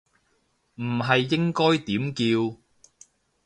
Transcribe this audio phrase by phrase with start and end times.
[0.79, 2.57] 唔係應該點叫